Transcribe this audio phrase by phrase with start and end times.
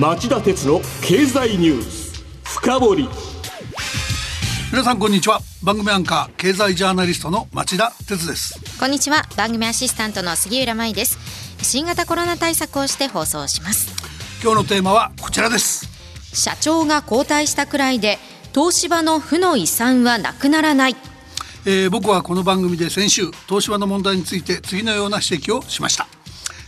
[0.00, 2.24] 町田鉄の経済ニュース。
[2.42, 3.08] 深掘り。
[4.72, 5.38] 皆さんこんにちは。
[5.62, 8.58] 番組アンカー経済ジャーナリストの町田鉄です。
[8.80, 9.22] こんにちは。
[9.36, 11.16] 番組アシスタントの杉浦舞です。
[11.62, 13.94] 新型コロナ対策をして放送します。
[14.42, 15.88] 今日のテーマはこちらです。
[16.34, 18.18] 社長が交代したくらいで
[18.52, 20.96] 東芝の負の遺産はなくならない。
[21.66, 26.08] えー、僕はこの番組で先週東芝の問題について次のような指摘をしました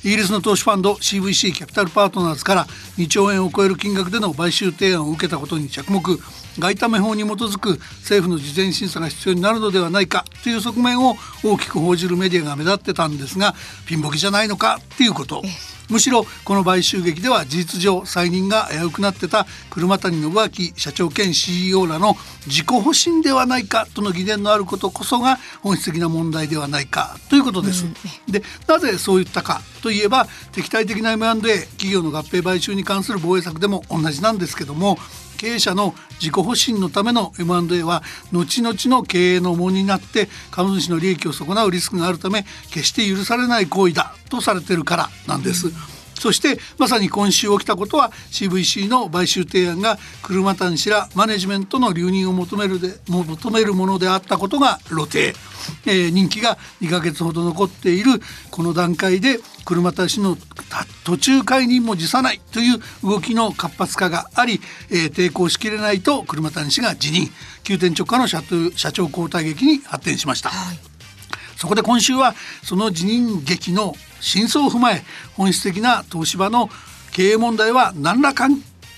[0.05, 6.19] イギリスの投資ファンド CVC キャピタルパートナーズから2兆円を超える金額での買収提案を受けたことに着目。
[6.59, 13.55] 外為法に基づく政府の事前審査が必要になるのではないかという側面を大きく報じるメディアが目立ってたんですが
[13.87, 15.43] ピンボケじゃないのかっていうこと。
[15.89, 27.85] むしろこの買収劇では事実上再任が危うくなってた車谷信明社長兼 CEO らの自己保身ではないかとの疑念のあることこそが本質的な問題ではないかということです。
[28.29, 34.99] でなぜそう言ったかといえば敵対的な M&A 企業の合併買収に関する防衛策でも同じなんですけども
[35.37, 45.96] 経営者の自己保身のための M&A は後々の経営の重になって株主の利益を損なうリスクがあるため決して許されない行為だとされてるからなんです。
[46.27, 55.37] そしてまさに今週起きたことは CVC の買収提案が車谷氏らマネジメントの留任を求めるで求めるものであったことが露呈、
[55.87, 60.37] えー、任期が2ヶ月ほど残っているこの段階で車谷氏の
[61.05, 64.61] 途中解任も辞さないという動きの活発化があり、
[64.91, 67.31] えー、抵抗しきれないと車谷氏が辞任。
[67.63, 68.43] 急転直下の社
[68.93, 70.51] 長交代劇に発展しました。
[70.51, 70.96] はい。
[71.57, 75.03] そこで今週はその辞任劇の真相を踏まえ
[75.35, 76.69] 本質的な東芝の
[77.13, 78.49] 経営問題は何らか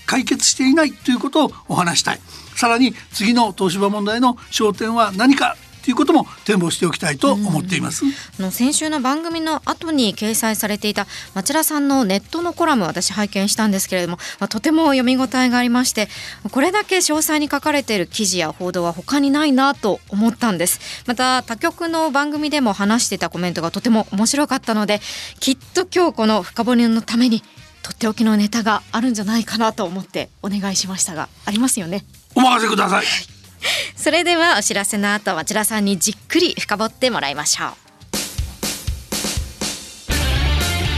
[0.05, 2.19] 解決していないということをお話したい。
[2.55, 5.55] さらに次の東芝問題の焦点は何か
[5.89, 8.05] ということも展望しておきたいと思っています。
[8.37, 16.07] あの先週の番組の後に掲載されていた町田さんのネットのコラム私拝見したんですけれども、まあ、とても読み応えがありまして
[16.51, 20.79] これだけ詳細に書かれている記事や報道は他にないなと思ったんです。
[21.07, 25.01] また他局の番組でも話してたコメントがとても面白かったので
[25.39, 27.41] きっと今日この深掘りのために
[27.81, 32.05] とっておきのネタがあるんじゃないかなと思ってお願いしましたがありますよね。
[32.35, 33.38] お任せください
[33.95, 37.89] それではお知らせの後町田さんにじっくり深掘ってもらいましょう。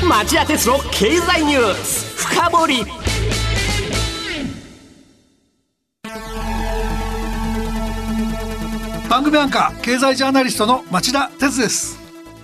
[0.07, 2.85] 町田鉄の経済ニュース深掘り。
[9.09, 11.99] 番組アンカー経済ジャーナリストの町田鉄です。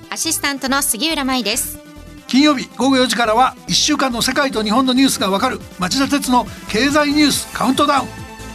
[0.09, 1.79] アシスタントの杉浦舞です。
[2.28, 8.27] 金曜日午後4時からは1週間の世界と日本のニュースがわかる町田徹の経済ニュースカウントダウン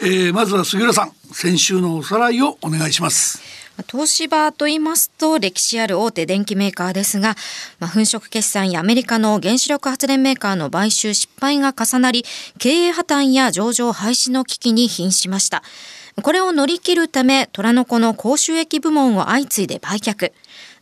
[0.00, 3.40] えー、まずは杉浦さん先週のおさらいをお願いします。
[3.86, 7.36] 東芝と言いますと歴史ある大手電機メーカーですが、
[7.78, 12.24] まあ、粉飾決算やアメリカの原子力発電メーカーの買収失敗が重なり
[12.58, 15.62] 経営破綻や上場廃止の危機に瀕しました。
[16.22, 20.32] これを乗り切るため虎の子の高収益部門を相次いで売却。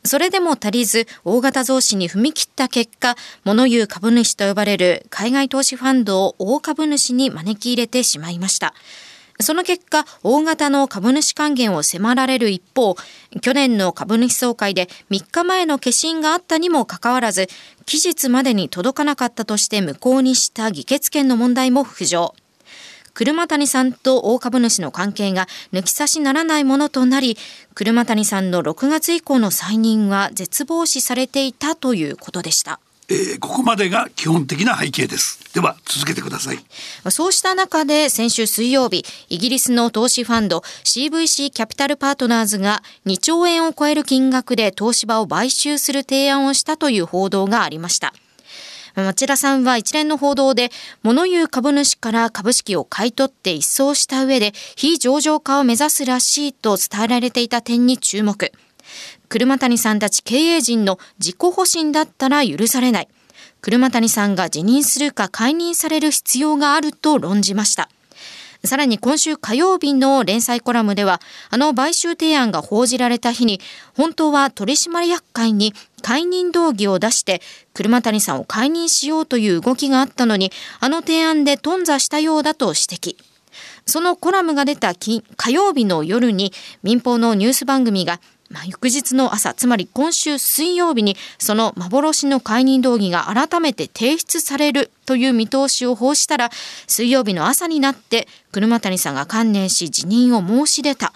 [0.04, 8.72] それでも足りず大型増資に踏み切った結果物言う株主と呼ばれる海外投資ファンドを大株主に招き入れてしまいました。
[9.41, 12.97] その結果、大型の株主還元を迫られる一方、
[13.42, 17.48] 去年の株主総会で3日前の消印があったにもかかわらず、
[17.84, 22.34] 期日までに届かなかったとして無効にした議決権の問題も浮上。
[23.12, 27.36] 車谷さんと大株主の関係が抜き差しならないものとなり、
[27.74, 32.78] 車谷さんの6月以降の再任は絶望視されていたということでした。
[33.08, 35.54] えー、ここまでが基本的な背景です。
[35.54, 36.58] では続けてください。
[37.10, 48.12] そうした中で先週水曜日イギリスの投資ファンド CVC キャピタルパートナーズが2兆円を超える金額で東芝を買収する提案をしたという報道がありました。
[48.97, 50.70] 町田さんは一連の報道で
[51.03, 58.53] 物言う株主から株式を買い取って一掃した上で非上場化を目指すらしいと伝えられていた点に注目。
[59.28, 63.09] 車谷さんたち経営陣の自己保身だったら許されない。
[63.61, 67.89] 車谷さんが辞任するか解任される必要があると論じました。
[68.65, 71.21] さらに今週火曜日の連載コラムでは、
[71.51, 73.61] あの買収提案が報じられた日に、
[73.97, 77.43] 本当は取締役会に解任動議を出して、
[77.75, 83.17] 車谷さんを解任しようという動きがあったのに、あの提案で頓挫したようだと指摘。
[83.87, 86.53] そのコラムが出た火曜日の夜に
[86.83, 88.21] 民放のニュース番組が
[88.51, 96.51] まあ、翌日の朝つまり今週水曜日にその幻の解任動議が改めて提出されるという見通しを報じたら
[96.87, 101.13] 水曜日の朝になって車谷さんが観念し辞任を申し出た。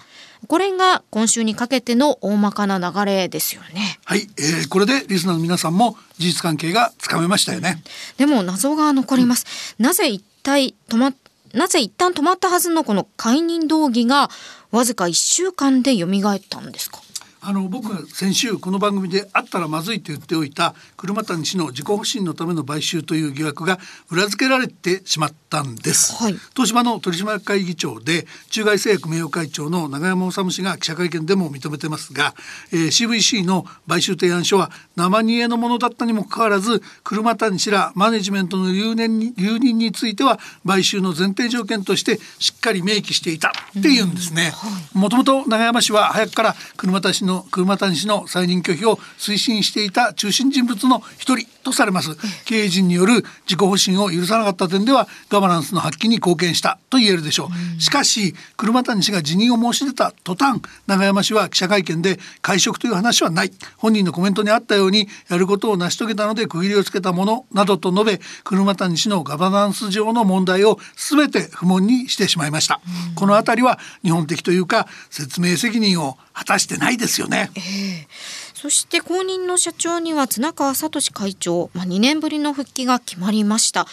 [0.47, 3.99] これが今週にかけての大まかな流れですよね。
[4.05, 7.81] はい、えー、これでリスナーの皆さんも事実関係がつかめましたよね、
[8.17, 11.13] でも謎が残ります、うん、なぜ一体止ま
[11.53, 14.29] なぜ一旦止まったはずのこの解任動議が
[14.71, 17.01] わずか1週間で蘇ったんですか？
[17.43, 23.79] あの僕が先週この番組であったらまずいと言っておいた車谷氏の自己保身のための買収という疑惑が
[24.11, 32.35] 裏付けられてしまったんです、はい、東芝の取締役会議長で中外製薬名誉会長の永山治氏が記者会見でも認めてますが、
[32.71, 44.53] えー、CVC の買収提案書は生煮えのものだったにもかかわらず車谷氏らマネジメントの留年に留任については買収の前提条件としてしっかり明記していたっていうんですね。
[44.93, 52.17] もともと永山氏は早くから車谷氏のの車谷氏の再任拒否を推進していた中心人物の一人とされます。
[52.45, 57.81] 経営陣による自己保身を許さなかった点ではガバナンスの発揮に貢献したと言えるでしょう。
[57.81, 63.51] しかし車谷氏が辞任を申し出た途端永山氏は記者会見で会食という話はない。
[63.77, 72.81] 本人のコメントにあったようにやることを成し遂げたので区切りをつけたものなどと述べ車谷氏のガバナンス上の問題を全て不問にしてしまいました。
[73.15, 77.51] この辺りは日本的というか説明責任を果たしてないですよね。
[77.55, 78.05] えー、
[78.53, 83.87] そして後任の社長には綱川聡会長、まあ、2年ぶりの復帰が決まりました。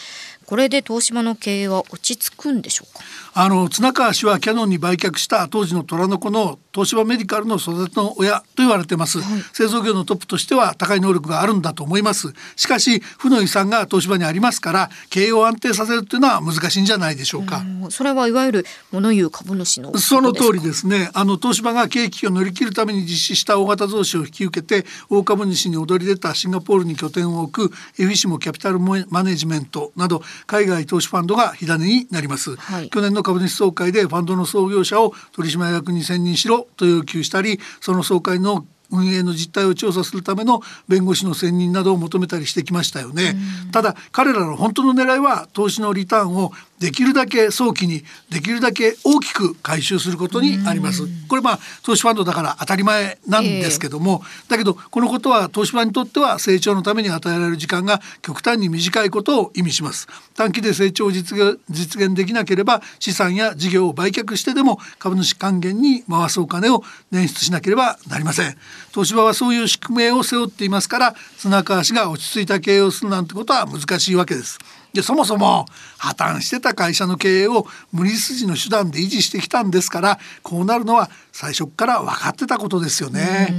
[0.48, 3.04] これで東芝の経営は落ち着くんでしょうか？
[3.34, 12.32] あの綱川氏はキャノンに売却した当時の虎の子の東芝メディカルの育ての親と言われてます、はい、製造業のトップとしては高い能力があるんだと思います。
[12.56, 17.62] しかし負の遺産が東芝にありますから経営を安定させるというのは難しいんじゃないでしょうか。
[17.90, 21.10] それはいわゆる物言う株主のその通りですね。
[21.12, 43.36] あの東芝が経営危機を乗り切るために実施した大型増資を引き受けて大株主に躍り出たシンガポールに拠点を置く f シもキャピタルマネジメントなど海外投資ファンドが火種になります、はい、去年の株主総会でファンドの創業者を取締役に選任しろと要求したりその総会の運営の実態を調査するための弁護士の選任などを求めたりしてきましたよね。
[43.72, 51.02] ただ彼らの本当の狙いは投資のリターンをできるだけ早期にできるだけ大きく回収することにあります。
[51.28, 60.06] これまあ投資ファンドだから当たり前なんですけども、えー、だけどこのことは東芝にとっては成長のために与えられる時間が極端に短いことを意味します。
[60.34, 68.56] 短期で成長を実現実現できなければ資産や事業を売却してでも株主還元に回すお金を捻出しなければなりません。
[68.92, 74.58] 東芝はそういう宿命を背負っていますから砂川氏が落ち着いた経営をするなんてことは難しいわけです。
[74.98, 75.64] でそもそも
[75.96, 83.54] 破綻してた会社の経営を無理筋の手段で維持してきたんですからこうなるのは最初から分かってたことですよね。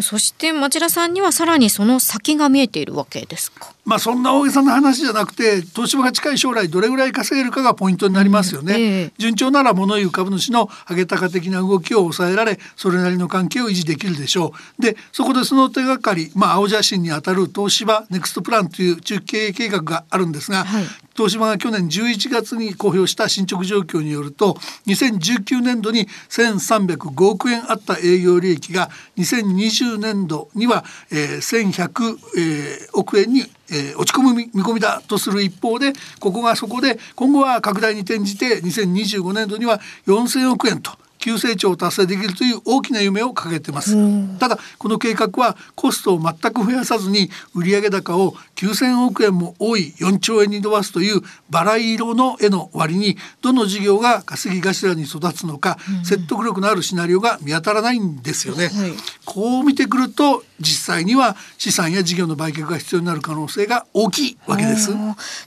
[0.00, 3.74] そして町田さんにはさらにその先が見えているわけですか？
[3.84, 8.74] まあそんな大げさな話じゃなくて東芝が近い将来どれぐらい稼げるかがポイントになりますよね。
[8.74, 14.82] うんえー、順調なら物言う株主の上げ高的な動きを抑えられそれなりの関係を維持できるでしょう。
[14.82, 20.84] でそこでその手がかりまあ青写真にあたる東芝ネクストプランという中期経営計画があるんですが、はい、
[21.16, 24.54] 東芝が去年11月に公表した進捗状況によると
[24.86, 40.92] 2019年度に1305億円あった営業利益が2020年度には、えー、1100、えー、億円にえー、落ち込む見込みだとする一方でここがそこで今後は拡大に転じて2025年度には4,000億円と
[41.22, 43.96] 急成長を達成できるという大きな夢を掲げてます、
[44.38, 58.92] ただこの計画はコストを全く増やさずに売上高を9,000億円も多い4兆円に伸ばすというバラ色の絵の割にどの事業が稼ぎ頭に育つのか、説得力のあるシナリオが見当たらないんですよね、はい、
[59.24, 64.90] こう見てくると実際には資産や事業の売却が必要になる可能性が大きいわけです。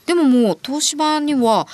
[0.06, 1.66] でももう東芝には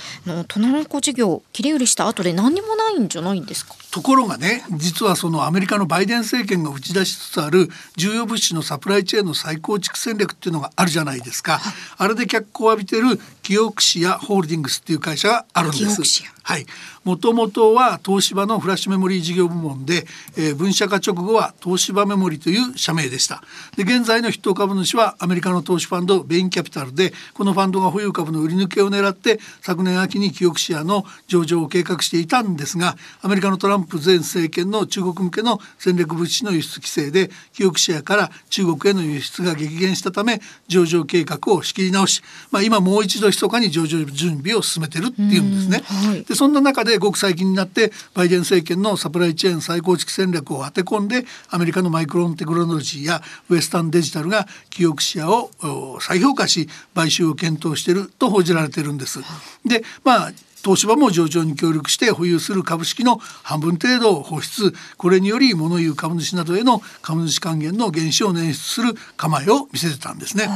[0.49, 3.75] 隣の子事業切り売りした後で何にもないんじゃないんですか？
[3.93, 11.61] ところがね実はそのアメリカのバイデン政権が打ち出しつつある重要物資のサプライチェーンの再構築戦略っていうのがあるじゃないですか、
[11.99, 16.25] あれで脚光を浴びてるキオクシアホールディングスっていう会社があるんです。
[16.45, 16.67] はい。
[17.05, 20.07] もともとは東芝のフラッシュメモリー事業部門で、
[20.37, 23.43] えー分社化直後は東芝メモリという社名でした。
[23.77, 45.83] で、現在の筆頭株主はアメリカの投資ファンドベインキャピタルで、このファンドが保有株の売り抜けを狙って昨年秋にキオクシアの上場を計画していたんですが、アメリカのトランプ前政権の中国向けの戦略物資の輸出規制でキオクシアから中国への輸出が激減したため上場計画を仕切り直し、まあ、今もう一度密かに上場準備を進めてるっていうんですね。
[46.05, 59.21] うんはいでそんな中でごく最近になってバイデン政権のサプライチェーン再構築戦略を当て込んでアメリカのマイクロンテクノロジーやウエスタンデジタルがキオクシアをお再評価し買収を検討していると報じられてるんです。
[59.65, 60.33] でまあ
[60.65, 70.49] 東芝も上場に協力して保有する株式の半分程度を放出これにより物言う株主などへの株主還元の減少を捻出する構えを見せてたんですね。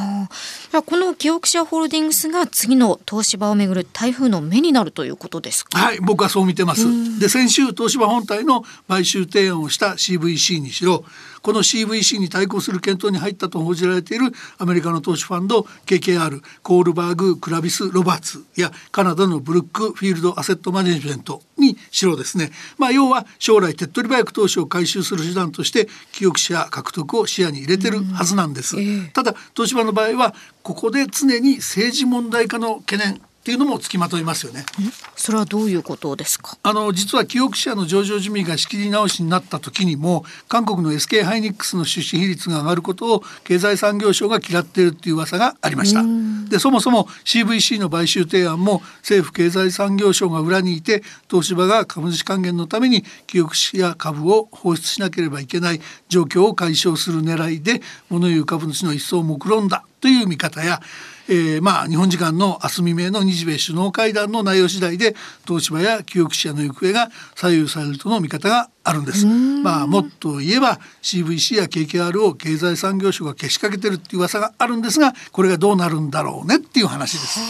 [0.86, 5.78] このキオクシアホールディングスが次の東芝をめぐる台風の目になるということですか？
[5.78, 7.18] はい、僕はそう見てます。
[7.18, 11.04] で、先週東芝本体の買収提案をした CVC にしろ、
[11.42, 28.76] この CVC に対抗する検討に入ったと報じられているアメリカの投資ファンド KKR コールバーグ・クラビス・ロバーツやカナダのブルックフィールド・アセット・マネジメントにしろですね、まあ、要は将来手っ取り早く投資を回収する手段として記憶者獲得を視野に入れてるはずなんです。
[29.12, 34.66] ただ東芝の場合はここで常に政治問題化の懸念っていうのもつきまといますよね。
[35.14, 36.58] それはどういうことですか？
[36.64, 46.02] あの実は記憶者の上場準備が仕切り直しになった時にも韓国の SK ハイニックスの出資比率が上がることを経済産業省が嫌っているっていう噂がありました
[46.50, 60.80] でそもそも CVC の買収提案も政府経済産業省が裏にいて東芝が株主還元のために記憶者株を放出しなければいけない状況を解消する狙いで物言う株主の一層目論んだという見方や
[61.28, 65.16] えーまあ日本時間の明日未明の日米首脳会談の内容次第で
[65.46, 69.26] 東芝や記憶者の行方が左右されるとの見方があるんです。
[69.26, 77.40] まあもっと言えば CVC や KKR を経済産業省がけしかけてるっていう噂があるんですがこれがどうなるんだろうねっていう話です。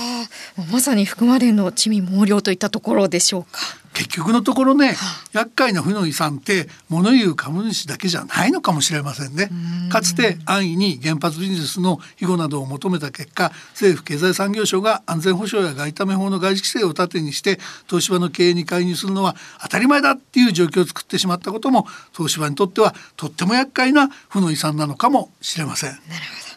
[0.72, 3.60] まさに含まれるの地味猛量といったところでしょうか。
[3.96, 4.94] 結局のところね
[5.32, 9.50] 厄介な負の遺産って物言う株主だけじゃないのかもしれませんね
[9.90, 17.58] かつて安易に原発ビジネスの庇護などを求めた結果政府経済産業省が安全保障や外為法の外資規制を盾にして
[17.88, 25.90] 東芝の経営に介入するのは当たり前だっていう状況を作ってしまったことも東芝にとってはとっても厄介な負の遺産なのかもしれません。
[25.90, 26.56] なるほど。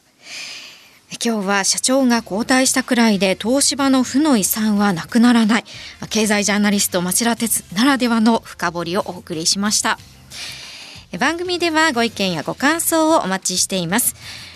[1.22, 5.64] 今日は社長が交代したくらいで東芝の負の遺産はなくならない。
[6.10, 9.98] 経済ジャーナリスト町田鉄ならではの深掘りをお送りしました。
[11.20, 14.16] 番組ではご意見やご感想をお待ちしています。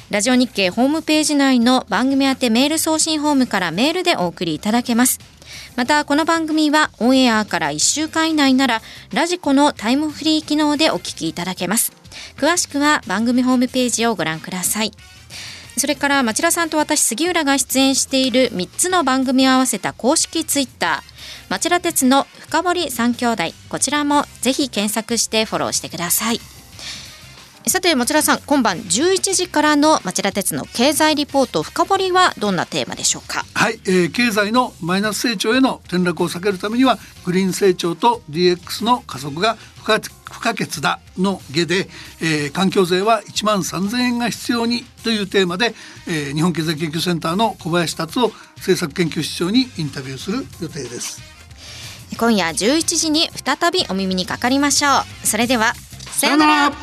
[0.10, 5.20] ラジオ日経ホームページ内の番組宛てメール送信フォームからメールでお送りいただけます。
[5.76, 8.82] またこの番組はオンエアから1週間以内なら
[9.14, 11.94] ラジコのタイムフリー機能でお聞きいただけます。
[12.38, 14.92] 詳しくは番組ホームページをご覧ください。
[15.78, 21.14] それから町田さんと私杉浦が出演している3つの番組を合わせた公式ツイッター
[21.50, 26.53] 町田鉄の深堀三兄弟こちらもぜひ検索してフォローしてください。
[27.66, 33.46] さて町田さん今晩11時からの町田鉄の経済リポート深堀はどんなテーマでしょうか？
[33.56, 40.00] はい、えー経済のマイナス成長への転落を避けるためにはグリーン成長と DX の加速が不可
[40.32, 41.88] 不可欠だの下で、
[42.22, 45.74] えー環境税は1万3000円が必要にというテーマで、
[46.08, 51.22] えー日本経済研究センターの小林達夫政策研究室長にインタビューする予定です。
[52.20, 54.90] 今夜11時に再びお耳にかかりましょ
[55.24, 55.28] う。
[55.28, 55.74] それでは
[56.12, 56.74] さようなら